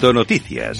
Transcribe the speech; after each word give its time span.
Noticias. 0.00 0.78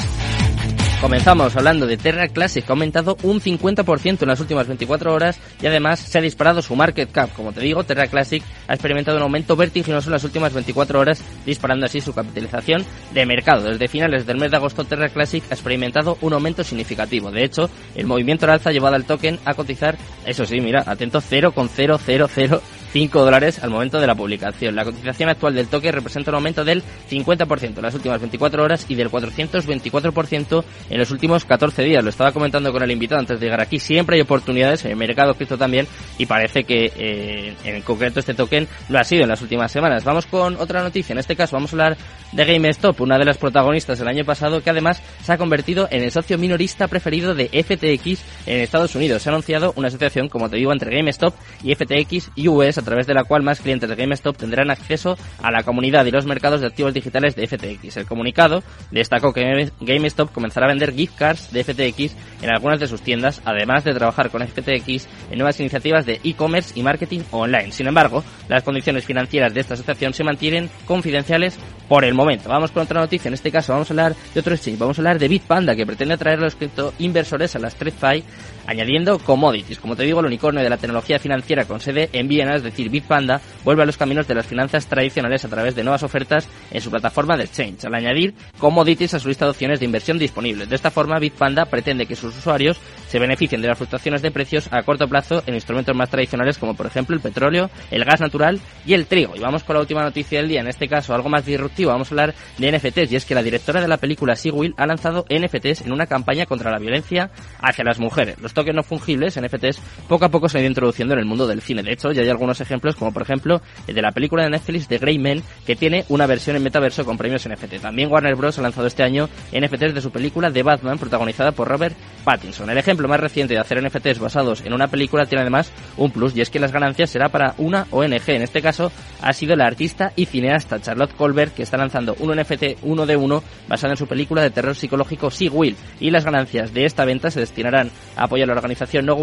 Comenzamos 1.01 1.55
hablando 1.57 1.87
de 1.87 1.97
Terra 1.97 2.29
Classic, 2.29 2.65
que 2.65 2.73
ha 2.73 2.75
aumentado 2.75 3.17
un 3.23 3.41
50% 3.41 4.23
en 4.23 4.29
las 4.29 4.41
últimas 4.41 4.67
24 4.67 5.13
horas 5.13 5.39
y 5.61 5.67
además 5.67 6.01
se 6.01 6.19
ha 6.19 6.21
disparado 6.21 6.63
su 6.63 6.75
market 6.75 7.11
cap. 7.11 7.31
Como 7.35 7.53
te 7.53 7.61
digo, 7.61 7.85
Terra 7.85 8.07
Classic 8.07 8.43
ha 8.67 8.75
experimentado 8.75 9.17
un 9.17 9.25
aumento 9.25 9.55
vertiginoso 9.55 10.09
en 10.09 10.15
las 10.15 10.25
últimas 10.25 10.53
24 10.53 10.99
horas, 10.99 11.23
disparando 11.45 11.87
así 11.87 12.01
su 12.01 12.13
capitalización 12.13 12.85
de 13.13 13.27
mercado. 13.27 13.69
Desde 13.69 13.89
finales 13.89 14.25
del 14.27 14.39
mes 14.39 14.51
de 14.51 14.57
agosto, 14.57 14.85
Terra 14.85 15.09
Classic 15.09 15.45
ha 15.51 15.55
experimentado 15.55 16.17
un 16.21 16.33
aumento 16.33 16.65
significativo. 16.65 17.31
De 17.31 17.45
hecho, 17.45 17.71
el 17.95 18.07
movimiento 18.07 18.47
al 18.47 18.53
alza 18.53 18.71
ha 18.71 18.73
llevado 18.73 18.97
al 18.97 19.05
token 19.05 19.39
a 19.45 19.55
cotizar, 19.55 19.97
eso 20.27 20.45
sí, 20.45 20.61
mira, 20.61 20.85
atento, 20.87 21.21
0,000 21.21 22.61
5 22.93 23.25
dólares 23.25 23.63
al 23.63 23.71
momento 23.71 24.01
de 24.01 24.07
la 24.07 24.15
publicación. 24.15 24.75
La 24.75 24.85
cotización 24.85 25.29
actual 25.29 25.55
del 25.55 25.69
toque 25.69 25.93
representa 25.93 26.31
un 26.31 26.37
aumento 26.37 26.65
del 26.65 26.83
50% 27.11 27.77
en 27.77 27.83
las 27.83 27.95
últimas 27.95 28.21
24 28.21 28.63
horas 28.63 28.87
y 28.89 28.95
del 28.95 29.11
424% 29.11 30.65
en 30.91 30.99
los 30.99 31.11
últimos 31.11 31.45
14 31.45 31.83
días. 31.83 32.03
Lo 32.03 32.11
estaba 32.11 32.33
comentando 32.33 32.73
con 32.73 32.83
el 32.83 32.91
invitado 32.91 33.21
antes 33.21 33.39
de 33.39 33.47
llegar 33.47 33.61
aquí. 33.61 33.79
Siempre 33.79 34.17
hay 34.17 34.23
oportunidades 34.23 34.85
en 34.85 34.93
el 34.93 34.97
mercado 34.97 35.35
cripto 35.35 35.59
también 35.59 35.87
y 36.17 36.27
parece 36.27 36.65
que 36.65 36.93
eh, 36.97 37.55
en 37.65 37.83
concreto 37.83 38.21
este 38.21 38.35
token 38.35 38.67
lo 38.89 38.99
ha 38.99 39.05
sido 39.05 39.23
en 39.23 39.29
las 39.29 39.43
últimas 39.43 39.71
semanas. 39.71 40.05
Vamos 40.05 40.27
con 40.27 40.57
otra 40.57 40.83
noticia. 40.83 41.13
En 41.13 41.19
este 41.19 41.37
caso 41.37 41.57
vamos 41.57 41.73
a 41.73 41.75
hablar 41.75 41.97
de 42.33 42.45
GameStop, 42.45 43.01
una 43.01 43.19
de 43.19 43.25
las 43.25 43.39
protagonistas 43.39 43.99
del 43.99 44.09
año 44.09 44.25
pasado 44.25 44.63
que 44.63 44.71
además 44.71 45.03
se 45.23 45.33
ha 45.33 45.39
convertido 45.39 45.89
en 45.91 46.03
el 46.03 46.11
socio 46.11 46.39
minorista 46.39 46.89
preferido 46.89 47.35
de 47.35 47.49
FTX 47.49 48.23
en 48.47 48.61
Estados 48.61 48.95
Unidos. 48.95 49.23
Se 49.23 49.29
ha 49.29 49.33
anunciado 49.33 49.73
una 49.77 49.89
asociación, 49.89 50.29
como 50.29 50.49
te 50.49 50.57
digo, 50.57 50.73
entre 50.73 50.95
GameStop 50.95 51.35
y 51.63 51.75
FTX 51.75 52.31
US 52.47 52.78
a 52.79 52.83
través 52.83 53.07
de 53.07 53.15
la 53.15 53.25
cual 53.25 53.43
más 53.43 53.61
clientes 53.61 53.89
de 53.89 53.97
GameStop 53.97 54.37
tendrán 54.37 54.71
acceso 54.71 55.17
a 55.43 55.51
la 55.51 55.63
comunidad 55.63 56.05
y 56.07 56.11
los 56.11 56.27
mercados 56.27 56.61
de 56.61 56.67
activos 56.67 56.95
digitales 56.95 57.35
de 57.37 57.47
FTX. 57.47 57.97
El 57.97 58.07
comunicado 58.07 58.63
destacó 58.91 59.33
que 59.33 59.71
GameStop 59.81 60.33
comenzará 60.33 60.67
a 60.67 60.71
vender 60.71 60.95
gift 60.95 61.17
cards 61.17 61.53
de 61.53 61.65
FTX 61.65 62.17
en 62.43 62.51
algunas 62.51 62.81
de 62.81 62.87
sus 62.87 63.03
tiendas, 63.03 63.41
además 63.45 63.85
de 63.85 63.95
trabajar 63.95 64.31
con 64.31 64.47
FTX 64.47 65.07
en 65.31 65.39
nuevas 65.39 65.59
iniciativas 65.61 66.07
de 66.07 66.21
e-commerce 66.25 66.79
y 66.79 66.83
marketing 66.83 67.21
online. 67.31 67.73
Sin 67.73 67.87
embargo, 67.87 68.25
las 68.49 68.63
condiciones 68.63 69.05
financieras 69.05 69.55
de 69.55 69.61
esta 69.61 69.75
asociación 69.75 70.13
se 70.13 70.25
mantienen 70.25 70.71
confidenciales 70.87 71.59
por 71.89 72.05
el 72.05 72.15
momento. 72.15 72.49
Vamos 72.49 72.71
con 72.71 72.83
otra 72.83 73.01
noticia. 73.01 73.29
En 73.29 73.35
este 73.35 73.51
caso 73.51 73.73
vamos 73.73 73.91
a 73.91 73.93
hablar 73.93 74.15
de 74.35 74.41
otro 74.41 74.55
exchange. 74.55 74.79
Vamos 74.79 74.99
a 74.99 75.01
hablar 75.01 75.19
de 75.19 75.29
Bitpanda, 75.29 75.75
que 75.75 75.87
pretende 75.87 76.15
atraer 76.15 76.39
a 76.39 76.43
los 76.43 76.55
cripto 76.55 76.93
inversores 76.99 77.57
a 77.57 77.59
las 77.59 77.75
TradFi 77.75 78.23
añadiendo 78.69 79.19
commodities. 79.19 79.79
Como 79.79 79.97
te 79.97 80.03
digo, 80.03 80.21
el 80.21 80.27
unicornio 80.27 80.63
de 80.63 80.69
la 80.69 80.77
tecnología 80.77 81.19
financiera 81.19 81.65
con 81.65 81.81
sede 81.81 82.11
en 82.13 82.29
Viena, 82.29 82.55
es 82.55 82.63
decir, 82.63 82.91
Bitpanda, 82.91 83.41
vuelve 83.65 83.83
a 83.83 83.87
los 83.87 83.97
caminos 83.97 84.29
de 84.29 84.35
las 84.35 84.47
finanzas 84.47 84.87
tradicionales 84.87 85.43
a 85.45 85.49
través 85.49 85.75
de 85.75 85.83
nuevas 85.83 86.03
ofertas 86.03 86.47
en 86.71 86.83
su 86.83 86.91
plataforma 86.91 87.37
de 87.39 87.45
exchange, 87.45 87.87
al 87.87 87.95
añadir 87.95 88.35
commodities 88.59 89.15
a 89.15 89.21
su 89.21 89.29
lista 89.29 89.47
de 89.47 89.53
opciones 89.53 89.81
de 89.81 89.87
inversión 89.87 90.19
disponibles. 90.19 90.69
De 90.69 90.77
esta 90.77 90.91
forma, 90.91 91.19
Bitpanda 91.19 91.65
pretende 91.65 92.05
que 92.05 92.15
sus 92.15 92.28
usuarios 92.37 92.81
se 93.09 93.19
beneficien 93.19 93.63
de 93.63 93.69
las 93.69 93.79
fluctuaciones 93.79 94.23
de 94.23 94.31
precios 94.31 94.69
a 94.71 94.83
corto 94.83 95.09
plazo 95.09 95.43
en 95.47 95.55
instrumentos 95.55 95.97
más 95.97 96.11
tradicionales 96.11 96.59
como 96.59 96.75
por 96.75 96.87
ejemplo 96.87 97.17
el 97.17 97.23
petróleo, 97.23 97.71
el 97.91 98.05
gas 98.05 98.21
natural 98.21 98.61
y 98.87 98.95
el 98.95 99.07
trigo. 99.07 99.35
Y 99.35 99.41
vamos 99.41 99.65
con 99.65 99.75
la 99.75 99.81
última 99.81 100.03
noticia 100.03 100.39
del 100.41 100.49
día, 100.49 100.61
en 100.61 100.69
este 100.69 100.89
caso 100.89 101.15
algo 101.15 101.29
más 101.29 101.47
disruptivo, 101.47 101.91
vamos 101.91 102.11
a 102.11 102.15
hablar 102.15 102.35
de 102.59 102.73
NFTs 102.73 103.13
y 103.13 103.17
es 103.17 103.25
que 103.25 103.35
la 103.35 103.43
directora 103.43 103.81
de 103.81 103.89
la 103.89 103.97
película 103.97 104.35
Will 104.53 104.75
ha 104.77 104.87
lanzado 104.87 105.25
NFTs 105.29 105.83
en 105.83 105.93
una 105.93 106.07
campaña 106.07 106.47
contra 106.47 106.71
la 106.71 106.79
violencia 106.79 107.31
hacia 107.61 107.85
las 107.85 107.99
mujeres 107.99 108.37
tokens 108.59 108.75
no 108.75 108.83
fungibles, 108.83 109.41
NFTs, 109.41 109.81
poco 110.09 110.25
a 110.25 110.29
poco 110.31 110.49
se 110.49 110.59
han 110.59 110.65
ido 110.65 110.71
introduciendo 110.71 111.15
en 111.15 111.21
el 111.21 111.27
mundo 111.27 111.47
del 111.47 111.63
cine. 111.63 111.83
De 111.85 111.93
hecho, 111.93 112.11
ya 112.11 112.23
hay 112.23 112.29
algunos 112.29 112.61
ejemplos, 112.61 112.97
como 112.97 113.13
por 113.13 113.23
ejemplo 113.23 113.63
el 113.87 113.95
de 113.95 114.03
la 114.03 114.11
película 114.11 114.43
de 114.43 114.51
Netflix 114.51 114.89
de 114.89 114.99
Grey 114.99 115.19
Men, 115.19 115.45
que 115.65 115.77
tiene 115.77 116.05
una 116.09 116.27
versión 116.27 116.57
en 116.57 116.65
metaverso 116.65 117.05
con 117.05 117.17
premios 117.17 117.49
NFT. 117.49 117.81
También 117.81 118.11
Warner 118.11 118.35
Bros. 118.35 118.59
ha 118.59 118.63
lanzado 118.63 118.89
este 118.89 119.05
año 119.05 119.29
NFTs 119.53 119.95
de 119.95 120.01
su 120.01 120.11
película 120.11 120.51
de 120.51 120.65
Batman, 120.65 120.99
protagonizada 120.99 121.53
por 121.53 121.69
Robert 121.69 121.97
Pattinson. 122.25 122.69
El 122.69 122.79
ejemplo 122.79 122.98
más 123.07 123.21
reciente 123.21 123.55
de 123.55 123.61
hacer 123.61 123.81
NFTs 123.81 124.19
basados 124.19 124.63
en 124.65 124.73
una 124.73 124.89
película 124.89 125.27
tiene 125.27 125.43
además 125.43 125.71
un 125.97 126.11
plus, 126.11 126.37
y 126.37 126.41
es 126.41 126.51
que 126.51 126.59
las 126.59 126.73
ganancias 126.73 127.11
será 127.11 127.29
para 127.29 127.55
una 127.59 127.87
ONG. 127.91 128.31
En 128.31 128.43
este 128.43 128.63
caso, 128.63 128.91
ha 129.23 129.33
sido 129.33 129.55
la 129.55 129.67
artista 129.67 130.13
y 130.17 130.27
cineasta 130.27 130.81
Charlotte 130.81 131.15
Colbert, 131.15 131.55
que 131.55 131.63
está 131.63 131.77
lanzando 131.77 132.17
un 132.19 132.37
NFT 132.37 132.79
uno 132.83 133.07
de 133.07 133.17
uno 133.17 133.43
basado 133.69 133.93
en 133.93 133.97
su 133.97 134.07
película 134.07 134.43
de 134.43 134.51
terror 134.51 134.75
psicológico 134.75 135.31
Sea 135.31 135.51
Will, 135.53 135.77
y 136.01 136.11
las 136.11 136.25
ganancias 136.25 136.73
de 136.75 136.85
esta 136.85 137.05
venta 137.05 137.31
se 137.31 137.41
destinarán 137.41 137.91
a 138.17 138.25
apoyar 138.25 138.49
a 138.51 138.55
la 138.55 138.59
organización 138.59 139.07
no, 139.07 139.15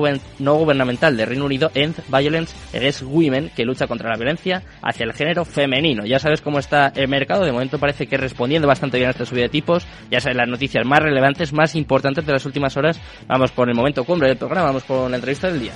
gubernamental 0.53 1.17
de 1.17 1.25
Reino 1.25 1.45
Unido, 1.45 1.71
End 1.73 1.95
Violence 2.07 2.55
Against 2.73 3.01
Women, 3.01 3.51
que 3.55 3.65
lucha 3.65 3.87
contra 3.87 4.09
la 4.09 4.17
violencia 4.17 4.61
hacia 4.81 5.05
el 5.05 5.13
género 5.13 5.45
femenino. 5.45 6.05
Ya 6.05 6.19
sabes 6.19 6.41
cómo 6.41 6.59
está 6.59 6.91
el 6.95 7.07
mercado, 7.07 7.43
de 7.43 7.51
momento 7.51 7.79
parece 7.79 8.07
que 8.07 8.17
respondiendo 8.17 8.67
bastante 8.67 8.97
bien 8.97 9.07
a 9.07 9.11
esta 9.11 9.25
subida 9.25 9.43
de 9.43 9.49
tipos, 9.49 9.87
ya 10.11 10.19
sabes 10.19 10.37
las 10.37 10.47
noticias 10.47 10.85
más 10.85 10.99
relevantes, 10.99 11.53
más 11.53 11.75
importantes 11.75 12.25
de 12.25 12.33
las 12.33 12.45
últimas 12.45 12.77
horas. 12.77 12.99
Vamos 13.27 13.51
por 13.65 13.71
el 13.71 13.75
momento 13.75 14.03
cumbre 14.03 14.27
del 14.27 14.37
programa, 14.37 14.67
vamos 14.67 14.83
con 14.83 15.09
la 15.09 15.17
entrevista 15.17 15.47
del 15.47 15.59
día. 15.59 15.73